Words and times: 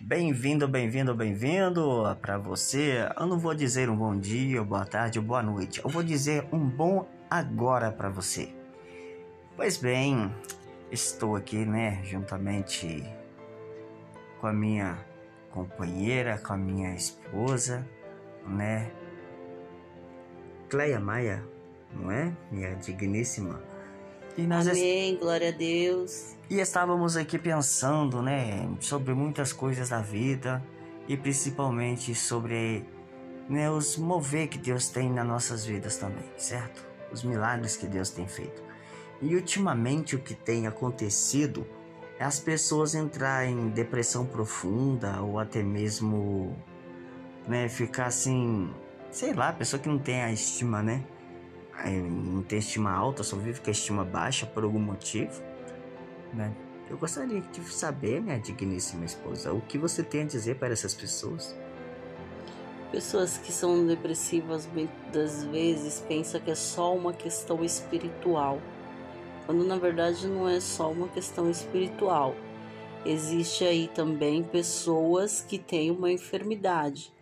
Bem-vindo, 0.00 0.66
bem-vindo, 0.66 1.14
bem-vindo 1.14 2.16
para 2.20 2.38
você. 2.38 3.06
Eu 3.18 3.26
não 3.26 3.38
vou 3.38 3.54
dizer 3.54 3.90
um 3.90 3.96
bom 3.96 4.16
dia, 4.16 4.62
boa 4.62 4.86
tarde, 4.86 5.20
boa 5.20 5.42
noite. 5.42 5.80
Eu 5.84 5.90
vou 5.90 6.02
dizer 6.02 6.46
um 6.52 6.58
bom 6.58 7.06
agora 7.30 7.92
para 7.92 8.08
você. 8.08 8.54
Pois 9.56 9.76
bem, 9.76 10.34
estou 10.90 11.36
aqui, 11.36 11.64
né, 11.64 12.00
juntamente 12.04 13.04
com 14.40 14.46
a 14.46 14.52
minha 14.52 14.98
companheira, 15.50 16.38
com 16.38 16.54
a 16.54 16.56
minha 16.56 16.94
esposa, 16.94 17.86
né? 18.46 18.90
Cleia 20.68 20.98
Maia, 20.98 21.44
não 21.92 22.10
é? 22.10 22.32
Minha 22.50 22.74
digníssima. 22.76 23.71
E 24.36 24.44
Amém, 24.50 25.16
glória 25.16 25.48
a 25.48 25.52
Deus. 25.52 26.34
E 26.48 26.58
estávamos 26.58 27.18
aqui 27.18 27.38
pensando, 27.38 28.22
né, 28.22 28.66
sobre 28.80 29.12
muitas 29.12 29.52
coisas 29.52 29.90
da 29.90 30.00
vida 30.00 30.62
e 31.06 31.18
principalmente 31.18 32.14
sobre 32.14 32.82
né, 33.46 33.70
os 33.70 33.98
mover 33.98 34.48
que 34.48 34.56
Deus 34.56 34.88
tem 34.88 35.10
nas 35.10 35.26
nossas 35.26 35.66
vidas 35.66 35.98
também, 35.98 36.24
certo? 36.38 36.82
Os 37.12 37.22
milagres 37.22 37.76
que 37.76 37.86
Deus 37.86 38.08
tem 38.08 38.26
feito. 38.26 38.62
E 39.20 39.34
ultimamente 39.34 40.16
o 40.16 40.18
que 40.18 40.34
tem 40.34 40.66
acontecido 40.66 41.66
é 42.18 42.24
as 42.24 42.40
pessoas 42.40 42.94
entrar 42.94 43.46
em 43.46 43.68
depressão 43.68 44.24
profunda 44.24 45.20
ou 45.20 45.38
até 45.38 45.62
mesmo 45.62 46.56
né, 47.46 47.68
ficar 47.68 48.06
assim, 48.06 48.72
sei 49.10 49.34
lá, 49.34 49.52
pessoa 49.52 49.80
que 49.80 49.90
não 49.90 49.98
tem 49.98 50.22
a 50.22 50.32
estima, 50.32 50.82
né? 50.82 51.04
Não 51.84 52.42
tem 52.42 52.58
estima 52.58 52.92
alta, 52.92 53.22
só 53.22 53.36
vive 53.36 53.60
com 53.60 53.68
a 53.68 53.72
estima 53.72 54.04
baixa 54.04 54.46
por 54.46 54.64
algum 54.64 54.78
motivo, 54.78 55.42
né? 56.32 56.54
Eu 56.88 56.98
gostaria 56.98 57.40
de 57.40 57.60
saber, 57.72 58.20
minha 58.20 58.38
digníssima 58.38 59.04
esposa, 59.04 59.52
o 59.52 59.60
que 59.60 59.78
você 59.78 60.02
tem 60.02 60.22
a 60.22 60.26
dizer 60.26 60.56
para 60.56 60.72
essas 60.72 60.94
pessoas? 60.94 61.56
Pessoas 62.90 63.38
que 63.38 63.50
são 63.50 63.86
depressivas 63.86 64.68
muitas 64.72 65.44
vezes 65.44 66.04
pensam 66.06 66.40
que 66.40 66.50
é 66.50 66.54
só 66.54 66.94
uma 66.94 67.14
questão 67.14 67.64
espiritual, 67.64 68.60
quando 69.46 69.64
na 69.64 69.78
verdade 69.78 70.26
não 70.28 70.46
é 70.46 70.60
só 70.60 70.92
uma 70.92 71.08
questão 71.08 71.50
espiritual. 71.50 72.34
Existe 73.04 73.64
aí 73.64 73.88
também 73.88 74.42
pessoas 74.42 75.40
que 75.40 75.58
têm 75.58 75.90
uma 75.90 76.12
enfermidade, 76.12 77.12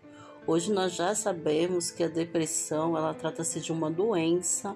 Hoje 0.47 0.73
nós 0.73 0.95
já 0.95 1.15
sabemos 1.15 1.91
que 1.91 2.03
a 2.03 2.09
depressão 2.09 2.97
ela 2.97 3.13
trata-se 3.13 3.61
de 3.61 3.71
uma 3.71 3.91
doença 3.91 4.75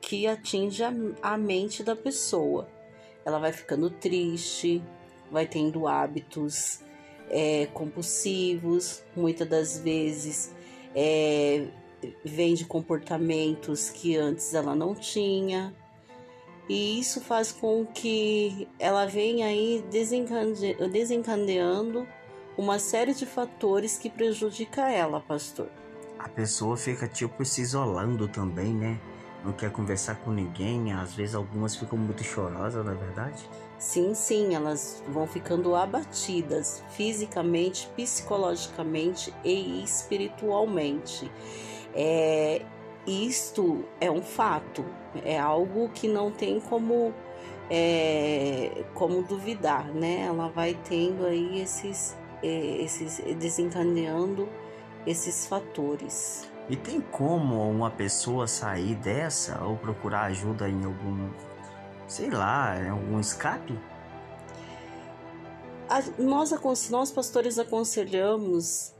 que 0.00 0.26
atinge 0.26 0.84
a, 0.84 0.92
a 1.20 1.36
mente 1.36 1.82
da 1.82 1.96
pessoa. 1.96 2.68
Ela 3.24 3.38
vai 3.38 3.52
ficando 3.52 3.90
triste, 3.90 4.80
vai 5.30 5.46
tendo 5.46 5.88
hábitos 5.88 6.80
é, 7.28 7.66
compulsivos, 7.74 9.02
muitas 9.16 9.48
das 9.48 9.78
vezes 9.78 10.54
é, 10.94 11.66
vem 12.24 12.54
de 12.54 12.64
comportamentos 12.64 13.90
que 13.90 14.16
antes 14.16 14.54
ela 14.54 14.74
não 14.74 14.94
tinha. 14.94 15.74
E 16.68 17.00
isso 17.00 17.20
faz 17.20 17.50
com 17.50 17.84
que 17.84 18.68
ela 18.78 19.06
venha 19.06 19.46
aí 19.46 19.84
desencadeando 19.90 22.06
uma 22.58 22.80
série 22.80 23.14
de 23.14 23.24
fatores 23.24 23.96
que 23.96 24.10
prejudica 24.10 24.90
ela, 24.90 25.20
pastor. 25.20 25.68
A 26.18 26.28
pessoa 26.28 26.76
fica 26.76 27.06
tipo 27.06 27.44
se 27.44 27.62
isolando 27.62 28.26
também, 28.26 28.74
né? 28.74 28.98
Não 29.44 29.52
quer 29.52 29.70
conversar 29.70 30.16
com 30.16 30.32
ninguém, 30.32 30.92
às 30.92 31.14
vezes 31.14 31.36
algumas 31.36 31.76
ficam 31.76 31.96
muito 31.96 32.24
chorosas, 32.24 32.84
na 32.84 32.90
é 32.90 32.94
verdade? 32.96 33.48
Sim, 33.78 34.12
sim, 34.12 34.56
elas 34.56 35.00
vão 35.08 35.28
ficando 35.28 35.76
abatidas 35.76 36.82
fisicamente, 36.90 37.88
psicologicamente 37.94 39.32
e 39.44 39.84
espiritualmente. 39.84 41.30
É, 41.94 42.62
isto 43.06 43.84
é 44.00 44.10
um 44.10 44.20
fato, 44.20 44.84
é 45.24 45.38
algo 45.38 45.88
que 45.90 46.08
não 46.08 46.32
tem 46.32 46.58
como 46.58 47.14
é, 47.70 48.84
como 48.94 49.22
duvidar, 49.22 49.86
né? 49.94 50.22
Ela 50.26 50.48
vai 50.48 50.76
tendo 50.88 51.24
aí 51.24 51.60
esses 51.60 52.16
esses, 52.42 53.18
desencadeando 53.36 54.48
esses 55.06 55.46
fatores. 55.46 56.48
E 56.68 56.76
tem 56.76 57.00
como 57.00 57.68
uma 57.70 57.90
pessoa 57.90 58.46
sair 58.46 58.94
dessa 58.96 59.62
ou 59.64 59.76
procurar 59.76 60.26
ajuda 60.26 60.68
em 60.68 60.84
algum, 60.84 61.30
sei 62.06 62.30
lá, 62.30 62.78
em 62.78 62.90
algum 62.90 63.18
escape? 63.18 63.78
A, 65.88 66.02
nós, 66.18 66.52
nós 66.90 67.10
pastores 67.10 67.58
aconselhamos 67.58 68.94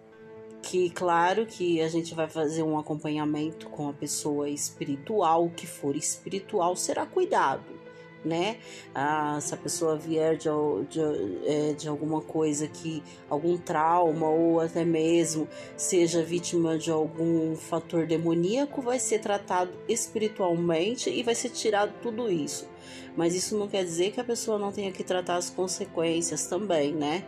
que, 0.63 0.89
claro, 0.91 1.45
que 1.45 1.83
a 1.83 1.89
gente 1.89 2.15
vai 2.15 2.29
fazer 2.29 2.63
um 2.63 2.79
acompanhamento 2.79 3.69
com 3.69 3.89
a 3.89 3.93
pessoa 3.93 4.49
espiritual, 4.49 5.45
o 5.45 5.51
que 5.51 5.67
for 5.67 5.95
espiritual 5.95 6.75
será 6.75 7.05
cuidado 7.05 7.78
né? 8.25 8.57
Ah, 8.95 9.39
se 9.41 9.55
a 9.55 9.57
pessoa 9.57 9.97
vier 9.97 10.37
de, 10.37 10.49
de, 10.89 11.01
é, 11.47 11.73
de 11.73 11.89
alguma 11.89 12.21
coisa 12.21 12.67
que, 12.67 13.03
algum 13.29 13.57
trauma 13.57 14.29
ou 14.29 14.61
até 14.61 14.85
mesmo 14.85 15.49
seja 15.77 16.23
vítima 16.23 16.79
de 16.79 16.91
algum 16.91 17.57
fator 17.57 18.07
demoníaco, 18.07 18.83
vai 18.83 18.99
ser 18.99 19.21
tratado 19.21 19.71
espiritualmente 19.89 21.11
e 21.11 21.23
vai 21.23 21.35
ser 21.35 21.51
tirado 21.51 21.93
tudo 22.03 22.31
isso. 22.31 22.69
Mas 23.17 23.35
isso 23.35 23.57
não 23.57 23.69
quer 23.69 23.85
dizer 23.85 24.13
que 24.13 24.21
a 24.21 24.25
pessoa 24.25 24.59
não 24.59 24.73
tenha 24.73 24.93
que 24.93 25.03
tratar 25.03 25.37
as 25.37 25.51
consequências 25.51 26.47
também, 26.47 26.93
né? 26.93 27.25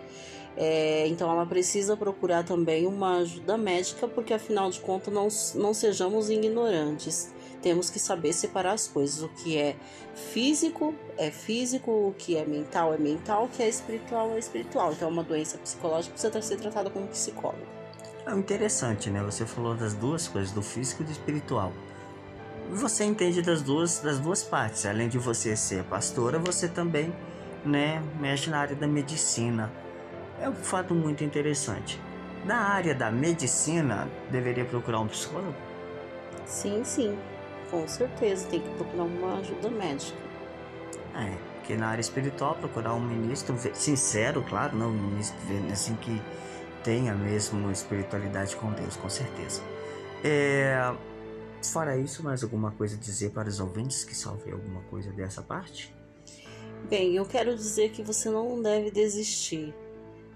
É, 0.57 1.07
então 1.07 1.31
ela 1.31 1.47
precisa 1.47 1.97
procurar 1.97 2.45
também 2.45 2.87
uma 2.87 3.19
ajuda 3.19 3.57
médica, 3.57 4.09
porque 4.09 4.35
afinal 4.35 4.71
de 4.71 4.81
contas 4.81 5.13
não, 5.15 5.29
não 5.63 5.73
sejamos 5.73 6.29
ignorantes 6.29 7.33
temos 7.63 7.91
que 7.91 7.99
saber 7.99 8.33
separar 8.33 8.73
as 8.73 8.89
coisas. 8.89 9.23
O 9.23 9.29
que 9.29 9.57
é 9.57 9.77
físico 10.15 10.95
é 11.17 11.31
físico, 11.31 11.91
o 11.91 12.15
que 12.17 12.37
é 12.37 12.45
mental 12.45 12.95
é 12.95 12.99
mental, 12.99 13.45
o 13.45 13.49
que 13.49 13.63
é 13.63 13.69
espiritual 13.69 14.33
é 14.33 14.39
espiritual. 14.39 14.93
Então, 14.93 15.09
uma 15.09 15.23
doença 15.23 15.59
psicológica 15.59 16.13
precisa 16.13 16.43
ser 16.43 16.57
tratada 16.57 16.91
como 16.91 17.07
psicólogo. 17.09 17.67
É 18.27 18.33
interessante, 18.33 19.11
né? 19.11 19.23
Você 19.23 19.47
falou 19.47 19.75
das 19.75 19.95
duas 19.95 20.29
coisas, 20.29 20.53
do 20.53 20.63
físico 20.63 21.03
e 21.03 21.07
do 21.07 21.13
espiritual. 21.13 21.73
Você 22.73 23.05
entende 23.05 23.43
das 23.43 23.63
duas, 23.63 23.99
das 24.01 24.19
duas 24.19 24.43
partes. 24.43 24.87
Além 24.87 25.09
de 25.09 25.19
você 25.19 25.57
ser 25.57 25.83
pastora, 25.85 26.39
você 26.39 26.69
também, 26.69 27.13
né, 27.65 28.03
mexe 28.21 28.49
na 28.49 28.59
área 28.61 28.77
da 28.77 28.87
medicina. 28.87 29.73
É 30.41 30.49
um 30.49 30.55
fato 30.55 30.95
muito 30.95 31.25
interessante. 31.25 32.01
Na 32.45 32.57
área 32.57 32.95
da 32.95 33.11
medicina, 33.11 34.09
deveria 34.31 34.65
procurar 34.65 35.01
um 35.01 35.09
psicólogo? 35.09 35.55
Sim, 36.47 36.83
sim. 36.85 37.19
Com 37.71 37.87
certeza, 37.87 38.49
tem 38.49 38.61
que 38.61 38.69
procurar 38.71 39.05
uma 39.05 39.39
ajuda 39.39 39.71
médica. 39.71 40.19
É, 41.15 41.37
porque 41.57 41.77
na 41.77 41.89
área 41.89 42.01
espiritual 42.01 42.57
procurar 42.57 42.95
um 42.95 43.01
ministro 43.01 43.57
sincero, 43.75 44.45
claro, 44.49 44.77
não 44.77 44.91
um 44.91 45.11
ministro 45.11 45.37
assim 45.73 45.95
que 45.97 46.21
tenha 46.83 47.15
mesmo 47.15 47.71
espiritualidade 47.71 48.57
com 48.57 48.73
Deus, 48.73 48.97
com 48.97 49.09
certeza. 49.09 49.63
É, 50.25 50.93
fora 51.63 51.97
isso, 51.97 52.23
mais 52.23 52.43
alguma 52.43 52.71
coisa 52.73 52.97
a 52.97 52.99
dizer 52.99 53.31
para 53.31 53.49
os 53.49 53.61
ouvintes 53.61 54.05
que 54.05 54.15
salve 54.15 54.51
alguma 54.51 54.81
coisa 54.83 55.13
dessa 55.13 55.43
parte? 55.43 55.95
Bem, 56.89 57.15
eu 57.15 57.25
quero 57.25 57.55
dizer 57.55 57.91
que 57.91 58.03
você 58.03 58.31
não 58.31 58.61
deve 58.61 58.91
desistir 58.91 59.75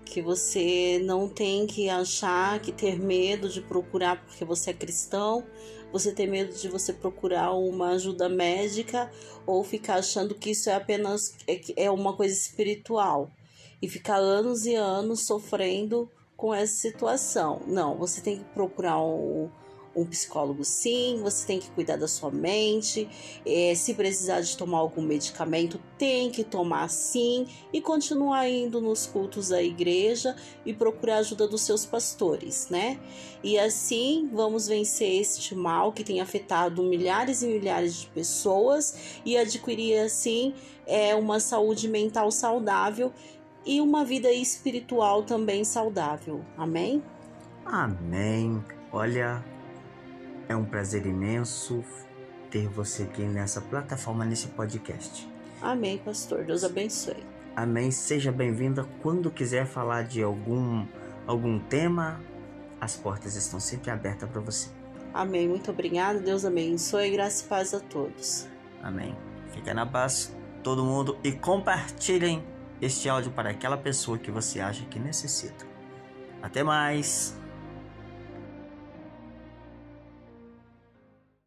que 0.05 0.21
você 0.21 1.01
não 1.05 1.29
tem 1.29 1.67
que 1.67 1.89
achar 1.89 2.61
que 2.61 2.71
ter 2.71 2.99
medo 2.99 3.49
de 3.49 3.61
procurar 3.61 4.25
porque 4.25 4.45
você 4.45 4.71
é 4.71 4.75
cristão, 4.75 5.45
você 5.93 6.13
ter 6.13 6.27
medo 6.27 6.55
de 6.55 6.69
você 6.69 6.93
procurar 6.93 7.53
uma 7.53 7.91
ajuda 7.91 8.29
médica 8.29 9.11
ou 9.47 9.63
ficar 9.65 9.97
achando 9.97 10.35
que 10.35 10.51
isso 10.51 10.69
é 10.69 10.75
apenas 10.75 11.35
é, 11.47 11.85
é 11.85 11.91
uma 11.91 12.17
coisa 12.17 12.35
espiritual 12.35 13.31
e 13.81 13.89
ficar 13.89 14.17
anos 14.17 14.67
e 14.67 14.75
anos 14.75 15.27
sofrendo 15.27 16.11
com 16.37 16.53
essa 16.53 16.75
situação. 16.75 17.63
Não, 17.67 17.97
você 17.97 18.21
tem 18.21 18.39
que 18.39 18.45
procurar 18.47 19.01
um 19.01 19.51
um 19.95 20.05
psicólogo 20.05 20.65
sim, 20.65 21.21
você 21.23 21.47
tem 21.47 21.61
que 21.61 21.71
cuidar 21.71 21.97
da 21.97 22.09
sua 22.09 22.31
mente. 22.31 23.09
É, 23.47 23.75
se 23.75 23.95
precisar 23.95 24.41
de 24.41 24.57
tomar 24.57 24.79
algum 24.79 25.03
medicamento, 25.03 25.81
tem 25.99 26.31
que 26.31 26.43
tomar 26.43 26.89
sim 26.89 27.47
e 27.73 27.81
continuar 27.81 28.49
indo 28.49 28.81
nos 28.81 29.07
cultos 29.07 29.49
da 29.49 29.63
igreja 29.63 30.35
e 30.65 30.73
procurar 30.73 31.17
a 31.17 31.19
ajuda 31.19 31.47
dos 31.47 31.63
seus 31.63 31.87
pastores, 31.87 32.69
né? 32.69 32.99
E 33.43 33.59
assim 33.59 34.29
vamos 34.33 34.67
vencer 34.67 35.21
este 35.21 35.55
mal 35.55 35.93
que 35.93 36.03
tem 36.03 36.21
afetado 36.21 36.83
milhares 36.83 37.43
e 37.43 37.47
milhares 37.47 38.01
de 38.01 38.07
pessoas 38.09 39.21
e 39.25 39.37
adquirir 39.37 39.99
assim 39.99 40.55
é, 40.87 41.15
uma 41.15 41.41
saúde 41.41 41.89
mental 41.89 42.31
saudável 42.31 43.13
e 43.67 43.81
uma 43.81 44.05
vida 44.05 44.31
espiritual 44.31 45.23
também 45.23 45.65
saudável. 45.65 46.45
Amém? 46.57 47.03
Amém. 47.65 48.63
Olha, 48.93 49.43
é 50.49 50.57
um 50.57 50.65
prazer 50.65 51.07
imenso 51.07 51.85
ter 52.51 52.69
você 52.69 53.05
aqui 53.05 53.23
nessa 53.23 53.61
plataforma, 53.61 54.25
nesse 54.25 54.49
podcast. 54.49 55.29
Amém, 55.61 55.99
pastor. 55.99 56.45
Deus 56.45 56.63
abençoe. 56.63 57.25
Amém. 57.57 57.91
Seja 57.91 58.31
bem-vinda 58.31 58.87
quando 59.03 59.31
quiser 59.31 59.67
falar 59.67 60.03
de 60.03 60.23
algum 60.23 60.87
algum 61.27 61.59
tema. 61.59 62.21
As 62.81 62.97
portas 62.97 63.35
estão 63.35 63.59
sempre 63.59 63.91
abertas 63.91 64.29
para 64.29 64.41
você. 64.41 64.69
Amém. 65.13 65.49
Muito 65.49 65.71
obrigada. 65.71 66.19
Deus 66.19 66.45
abençoe. 66.45 67.11
Graça 67.11 67.45
e 67.45 67.49
paz 67.49 67.73
a 67.73 67.81
todos. 67.81 68.47
Amém. 68.83 69.17
Fica 69.53 69.73
na 69.73 69.87
paz, 69.87 70.35
todo 70.63 70.85
mundo, 70.85 71.17
e 71.23 71.33
compartilhem 71.33 72.45
este 72.83 73.09
áudio 73.09 73.31
para 73.31 73.51
aquela 73.51 73.77
pessoa 73.77 74.19
que 74.19 74.31
você 74.31 74.61
acha 74.61 74.85
que 74.87 74.99
necessita. 74.99 75.65
Até 76.43 76.63
mais! 76.63 77.44